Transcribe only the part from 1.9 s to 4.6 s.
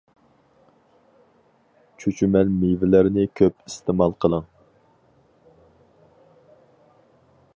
چۈچۈمەل مېۋىلەرنى كۆپ ئىستېمال قىلىڭ.